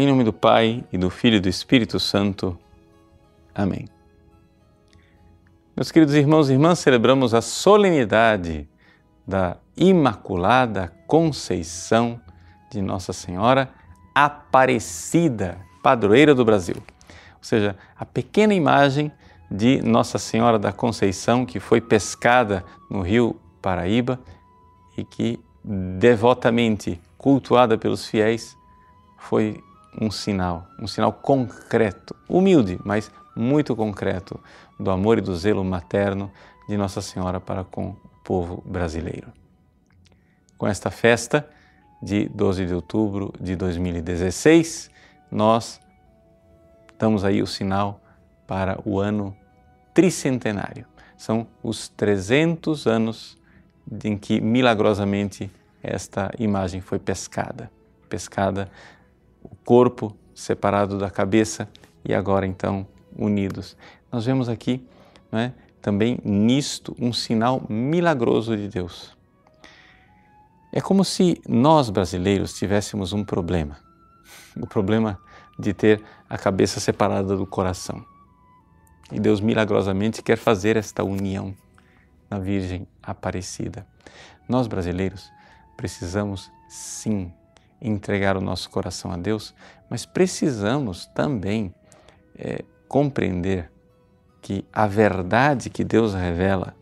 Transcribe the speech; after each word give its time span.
Em 0.00 0.06
nome 0.06 0.24
do 0.24 0.32
Pai 0.32 0.82
e 0.90 0.96
do 0.96 1.10
Filho 1.10 1.36
e 1.36 1.40
do 1.40 1.48
Espírito 1.50 2.00
Santo. 2.00 2.58
Amém. 3.54 3.86
Meus 5.76 5.92
queridos 5.92 6.14
irmãos 6.14 6.48
e 6.48 6.54
irmãs, 6.54 6.78
celebramos 6.78 7.34
a 7.34 7.42
solenidade 7.42 8.66
da 9.26 9.58
Imaculada 9.76 10.90
Conceição 11.06 12.18
de 12.70 12.80
Nossa 12.80 13.12
Senhora 13.12 13.68
Aparecida, 14.14 15.60
padroeira 15.82 16.34
do 16.34 16.46
Brasil. 16.46 16.76
Ou 16.76 17.44
seja, 17.44 17.76
a 17.94 18.06
pequena 18.06 18.54
imagem 18.54 19.12
de 19.50 19.82
Nossa 19.82 20.16
Senhora 20.16 20.58
da 20.58 20.72
Conceição 20.72 21.44
que 21.44 21.60
foi 21.60 21.78
pescada 21.78 22.64
no 22.88 23.02
rio 23.02 23.38
Paraíba 23.60 24.18
e 24.96 25.04
que 25.04 25.38
devotamente 25.62 26.98
cultuada 27.18 27.76
pelos 27.76 28.06
fiéis 28.06 28.56
foi 29.18 29.62
um 29.98 30.10
sinal, 30.10 30.66
um 30.78 30.86
sinal 30.86 31.12
concreto, 31.12 32.14
humilde, 32.28 32.78
mas 32.84 33.10
muito 33.34 33.74
concreto 33.74 34.38
do 34.78 34.90
amor 34.90 35.18
e 35.18 35.20
do 35.20 35.34
zelo 35.36 35.64
materno 35.64 36.30
de 36.68 36.76
Nossa 36.76 37.00
Senhora 37.00 37.40
para 37.40 37.64
com 37.64 37.88
o 37.88 37.96
povo 38.22 38.62
brasileiro. 38.66 39.32
Com 40.56 40.66
esta 40.66 40.90
festa 40.90 41.48
de 42.02 42.28
12 42.28 42.66
de 42.66 42.74
outubro 42.74 43.32
de 43.40 43.56
2016, 43.56 44.90
nós 45.30 45.80
damos 46.98 47.24
aí 47.24 47.42
o 47.42 47.46
sinal 47.46 48.00
para 48.46 48.80
o 48.84 49.00
ano 49.00 49.36
tricentenário. 49.94 50.86
São 51.16 51.46
os 51.62 51.88
300 51.88 52.86
anos 52.86 53.38
em 54.04 54.16
que 54.16 54.40
milagrosamente 54.40 55.50
esta 55.82 56.30
imagem 56.38 56.80
foi 56.80 56.98
pescada. 56.98 57.70
Pescada 58.08 58.70
o 59.50 59.56
corpo 59.64 60.16
separado 60.34 60.98
da 60.98 61.10
cabeça 61.10 61.68
e 62.04 62.14
agora 62.14 62.46
então 62.46 62.86
unidos. 63.16 63.76
Nós 64.10 64.24
vemos 64.24 64.48
aqui 64.48 64.86
é, 65.32 65.52
também 65.80 66.18
nisto 66.24 66.96
um 66.98 67.12
sinal 67.12 67.62
milagroso 67.68 68.56
de 68.56 68.68
Deus. 68.68 69.16
É 70.72 70.80
como 70.80 71.04
se 71.04 71.40
nós 71.48 71.90
brasileiros 71.90 72.54
tivéssemos 72.54 73.12
um 73.12 73.24
problema, 73.24 73.78
o 74.56 74.66
problema 74.66 75.18
de 75.58 75.74
ter 75.74 76.02
a 76.28 76.38
cabeça 76.38 76.78
separada 76.80 77.36
do 77.36 77.46
coração. 77.46 78.04
E 79.12 79.18
Deus 79.18 79.40
milagrosamente 79.40 80.22
quer 80.22 80.38
fazer 80.38 80.76
esta 80.76 81.02
união 81.02 81.54
na 82.30 82.38
Virgem 82.38 82.86
Aparecida. 83.02 83.84
Nós 84.48 84.68
brasileiros 84.68 85.30
precisamos 85.76 86.50
sim 86.68 87.32
entregar 87.80 88.36
o 88.36 88.40
nosso 88.40 88.68
coração 88.70 89.10
a 89.10 89.16
Deus, 89.16 89.54
mas 89.88 90.04
precisamos 90.04 91.06
também 91.06 91.74
é, 92.36 92.64
compreender 92.88 93.70
que 94.42 94.64
a 94.72 94.86
verdade 94.86 95.70
que 95.70 95.84
Deus 95.84 96.14
revela, 96.14 96.74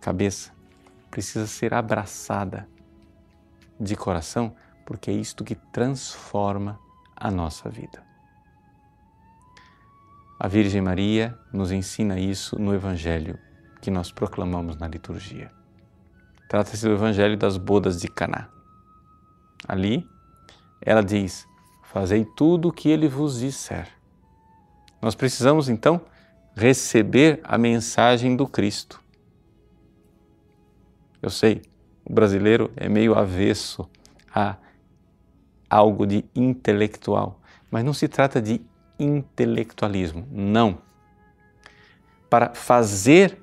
cabeça, 0.00 0.52
precisa 1.10 1.46
ser 1.46 1.74
abraçada 1.74 2.68
de 3.78 3.96
coração, 3.96 4.54
porque 4.86 5.10
é 5.10 5.14
isto 5.14 5.44
que 5.44 5.54
transforma 5.54 6.78
a 7.16 7.30
nossa 7.30 7.68
vida. 7.68 8.02
A 10.38 10.48
Virgem 10.48 10.80
Maria 10.80 11.36
nos 11.52 11.70
ensina 11.70 12.18
isso 12.18 12.58
no 12.58 12.74
Evangelho 12.74 13.38
que 13.80 13.90
nós 13.90 14.10
proclamamos 14.10 14.76
na 14.76 14.88
liturgia. 14.88 15.50
Trata-se 16.48 16.86
do 16.86 16.92
Evangelho 16.92 17.36
das 17.36 17.56
bodas 17.56 18.00
de 18.00 18.08
Caná. 18.08 18.48
Ali, 19.66 20.06
ela 20.80 21.02
diz: 21.02 21.46
Fazei 21.82 22.24
tudo 22.24 22.68
o 22.68 22.72
que 22.72 22.88
ele 22.88 23.08
vos 23.08 23.40
disser. 23.40 23.88
Nós 25.02 25.14
precisamos 25.14 25.68
então 25.68 26.00
receber 26.54 27.40
a 27.42 27.56
mensagem 27.56 28.36
do 28.36 28.46
Cristo. 28.46 29.02
Eu 31.22 31.30
sei, 31.30 31.62
o 32.04 32.12
brasileiro 32.12 32.70
é 32.76 32.88
meio 32.88 33.14
avesso 33.14 33.88
a 34.34 34.56
algo 35.68 36.06
de 36.06 36.24
intelectual, 36.34 37.40
mas 37.70 37.84
não 37.84 37.92
se 37.92 38.08
trata 38.08 38.40
de 38.40 38.60
intelectualismo, 38.98 40.26
não. 40.30 40.78
Para 42.28 42.54
fazer 42.54 43.40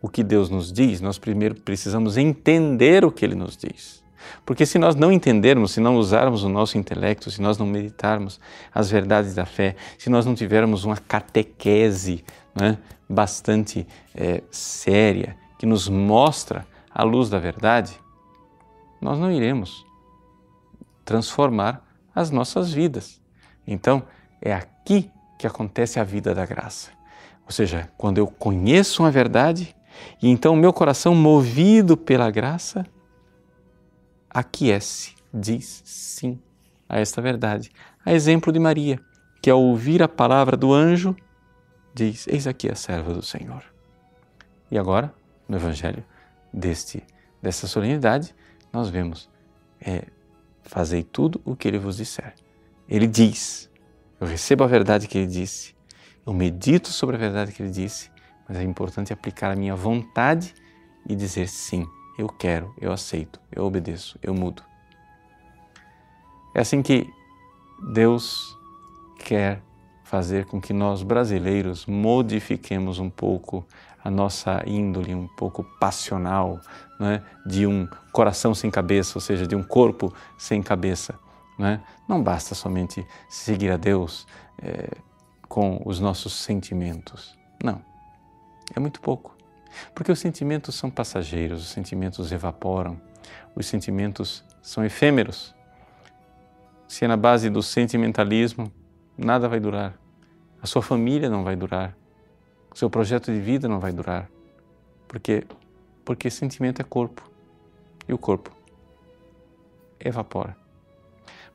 o 0.00 0.08
que 0.08 0.22
Deus 0.22 0.50
nos 0.50 0.72
diz, 0.72 1.00
nós 1.00 1.18
primeiro 1.18 1.54
precisamos 1.54 2.16
entender 2.16 3.04
o 3.04 3.12
que 3.12 3.24
Ele 3.24 3.34
nos 3.34 3.56
diz. 3.56 4.04
Porque 4.44 4.64
se 4.66 4.78
nós 4.78 4.94
não 4.94 5.12
entendermos, 5.12 5.72
se 5.72 5.80
não 5.80 5.96
usarmos 5.96 6.42
o 6.42 6.48
nosso 6.48 6.78
intelecto, 6.78 7.30
se 7.30 7.40
nós 7.40 7.58
não 7.58 7.66
meditarmos 7.66 8.40
as 8.74 8.90
verdades 8.90 9.34
da 9.34 9.44
fé, 9.44 9.76
se 9.98 10.10
nós 10.10 10.24
não 10.26 10.34
tivermos 10.34 10.84
uma 10.84 10.96
catequese 10.96 12.24
né, 12.54 12.78
bastante 13.08 13.86
é, 14.14 14.42
séria, 14.50 15.36
que 15.58 15.66
nos 15.66 15.88
mostra 15.88 16.66
a 16.92 17.02
luz 17.02 17.28
da 17.28 17.38
verdade, 17.38 17.98
nós 19.00 19.18
não 19.18 19.30
iremos 19.30 19.84
transformar 21.04 21.84
as 22.14 22.30
nossas 22.30 22.72
vidas. 22.72 23.20
Então, 23.66 24.02
é 24.40 24.52
aqui 24.52 25.10
que 25.38 25.46
acontece 25.46 26.00
a 26.00 26.04
vida 26.04 26.34
da 26.34 26.46
graça. 26.46 26.90
Ou 27.44 27.52
seja, 27.52 27.88
quando 27.96 28.18
eu 28.18 28.26
conheço 28.26 29.02
uma 29.02 29.10
verdade 29.10 29.74
e 30.20 30.28
então 30.28 30.56
meu 30.56 30.72
coração, 30.72 31.14
movido 31.14 31.96
pela 31.96 32.30
graça, 32.30 32.84
aquece, 34.38 35.14
diz 35.32 35.82
sim 35.82 36.38
a 36.86 37.00
esta 37.00 37.22
verdade. 37.22 37.70
A 38.04 38.12
exemplo 38.12 38.52
de 38.52 38.58
Maria, 38.58 39.00
que 39.42 39.48
ao 39.48 39.62
ouvir 39.62 40.02
a 40.02 40.08
palavra 40.08 40.58
do 40.58 40.74
anjo, 40.74 41.16
diz: 41.94 42.26
Eis 42.28 42.46
aqui 42.46 42.70
a 42.70 42.74
serva 42.74 43.14
do 43.14 43.22
Senhor. 43.22 43.64
E 44.70 44.78
agora, 44.78 45.14
no 45.48 45.56
Evangelho 45.56 46.04
deste, 46.52 47.02
desta 47.40 47.66
solenidade, 47.66 48.34
nós 48.70 48.90
vemos: 48.90 49.30
é, 49.80 50.04
Fazei 50.62 51.02
tudo 51.02 51.40
o 51.42 51.56
que 51.56 51.66
ele 51.66 51.78
vos 51.78 51.96
disser. 51.96 52.34
Ele 52.86 53.06
diz: 53.06 53.70
Eu 54.20 54.26
recebo 54.26 54.64
a 54.64 54.66
verdade 54.66 55.08
que 55.08 55.16
ele 55.16 55.28
disse, 55.28 55.74
eu 56.26 56.34
medito 56.34 56.88
sobre 56.88 57.16
a 57.16 57.18
verdade 57.18 57.52
que 57.52 57.62
ele 57.62 57.70
disse, 57.70 58.10
mas 58.46 58.58
é 58.58 58.62
importante 58.62 59.12
aplicar 59.12 59.52
a 59.52 59.56
minha 59.56 59.76
vontade 59.76 60.54
e 61.08 61.14
dizer 61.14 61.48
sim 61.48 61.86
eu 62.18 62.28
quero, 62.28 62.74
eu 62.80 62.92
aceito, 62.92 63.40
eu 63.52 63.64
obedeço, 63.64 64.18
eu 64.22 64.34
mudo. 64.34 64.62
É 66.54 66.60
assim 66.60 66.82
que 66.82 67.12
Deus 67.92 68.56
quer 69.18 69.62
fazer 70.04 70.46
com 70.46 70.60
que 70.60 70.72
nós 70.72 71.02
brasileiros 71.02 71.84
modifiquemos 71.84 72.98
um 72.98 73.10
pouco 73.10 73.66
a 74.02 74.10
nossa 74.10 74.62
índole, 74.66 75.14
um 75.14 75.26
pouco 75.26 75.64
passional, 75.80 76.60
né? 76.98 77.22
de 77.44 77.66
um 77.66 77.88
coração 78.12 78.54
sem 78.54 78.70
cabeça, 78.70 79.18
ou 79.18 79.20
seja, 79.20 79.46
de 79.46 79.56
um 79.56 79.64
corpo 79.64 80.14
sem 80.38 80.62
cabeça. 80.62 81.18
Né? 81.58 81.82
Não 82.08 82.22
basta 82.22 82.54
somente 82.54 83.04
seguir 83.28 83.70
a 83.70 83.76
Deus 83.76 84.26
é, 84.62 84.90
com 85.48 85.82
os 85.84 85.98
nossos 85.98 86.34
sentimentos. 86.34 87.36
Não, 87.62 87.82
é 88.74 88.78
muito 88.78 89.00
pouco. 89.00 89.35
Porque 89.94 90.12
os 90.12 90.18
sentimentos 90.18 90.74
são 90.74 90.90
passageiros, 90.90 91.62
os 91.62 91.68
sentimentos 91.68 92.32
evaporam, 92.32 93.00
os 93.54 93.66
sentimentos 93.66 94.44
são 94.62 94.84
efêmeros. 94.84 95.54
Se 96.88 97.04
é 97.04 97.08
na 97.08 97.16
base 97.16 97.50
do 97.50 97.62
sentimentalismo, 97.62 98.72
nada 99.16 99.48
vai 99.48 99.60
durar. 99.60 99.94
A 100.62 100.66
sua 100.66 100.82
família 100.82 101.28
não 101.28 101.44
vai 101.44 101.56
durar. 101.56 101.96
O 102.70 102.76
seu 102.76 102.90
projeto 102.90 103.32
de 103.32 103.40
vida 103.40 103.68
não 103.68 103.80
vai 103.80 103.92
durar. 103.92 104.28
Porque 105.08 105.44
porque 106.04 106.30
sentimento 106.30 106.80
é 106.80 106.84
corpo. 106.84 107.28
E 108.08 108.12
o 108.12 108.18
corpo 108.18 108.52
evapora. 109.98 110.56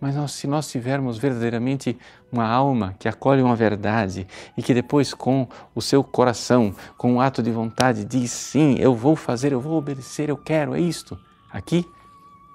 Mas 0.00 0.14
nós, 0.14 0.32
se 0.32 0.46
nós 0.46 0.70
tivermos 0.70 1.18
verdadeiramente 1.18 1.98
uma 2.30 2.46
alma 2.46 2.94
que 2.98 3.08
acolhe 3.08 3.42
uma 3.42 3.56
verdade 3.56 4.26
e 4.56 4.62
que 4.62 4.72
depois, 4.72 5.12
com 5.12 5.48
o 5.74 5.82
seu 5.82 6.04
coração, 6.04 6.74
com 6.96 7.14
um 7.14 7.20
ato 7.20 7.42
de 7.42 7.50
vontade, 7.50 8.04
diz 8.04 8.30
sim, 8.30 8.76
eu 8.78 8.94
vou 8.94 9.16
fazer, 9.16 9.52
eu 9.52 9.60
vou 9.60 9.76
obedecer, 9.76 10.28
eu 10.28 10.36
quero, 10.36 10.74
é 10.74 10.80
isto. 10.80 11.18
Aqui, 11.50 11.84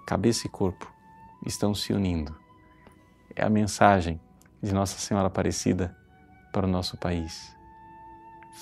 cabeça 0.06 0.48
e 0.48 0.50
corpo 0.50 0.90
estão 1.45 1.75
se 1.75 1.92
unindo. 1.92 2.34
É 3.36 3.44
a 3.44 3.50
mensagem 3.50 4.22
de 4.62 4.74
Nossa 4.74 4.98
Senhora 4.98 5.28
Aparecida 5.28 5.95
para 6.54 6.66
o 6.66 6.69
nosso 6.69 6.95
país. 6.95 7.54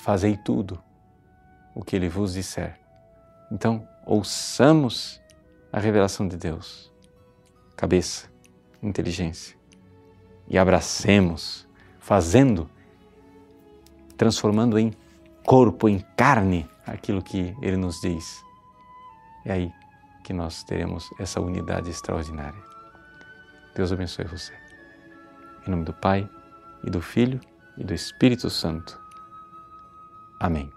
Fazei 0.01 0.37
tudo 0.37 0.81
o 1.75 1.83
que 1.83 1.95
Ele 1.95 2.09
vos 2.09 2.33
disser. 2.33 2.79
Então, 3.51 3.87
ouçamos 4.05 5.21
a 5.71 5.79
revelação 5.79 6.27
de 6.27 6.37
Deus. 6.37 6.91
Cabeça 7.75 8.30
inteligência 8.81 9.57
e 10.47 10.57
abracemos, 10.57 11.67
fazendo, 11.99 12.69
transformando 14.17 14.77
em 14.77 14.93
corpo, 15.45 15.87
em 15.87 15.99
carne, 16.15 16.69
aquilo 16.85 17.21
que 17.21 17.55
Ele 17.61 17.77
nos 17.77 18.01
diz. 18.01 18.43
É 19.45 19.53
aí 19.53 19.71
que 20.23 20.33
nós 20.33 20.63
teremos 20.63 21.09
essa 21.19 21.39
unidade 21.39 21.89
extraordinária. 21.89 22.61
Deus 23.75 23.91
abençoe 23.91 24.25
você. 24.25 24.53
Em 25.65 25.71
nome 25.71 25.85
do 25.85 25.93
Pai, 25.93 26.29
e 26.83 26.89
do 26.89 27.01
Filho, 27.01 27.39
e 27.77 27.83
do 27.83 27.93
Espírito 27.93 28.49
Santo. 28.49 28.99
Amém. 30.39 30.71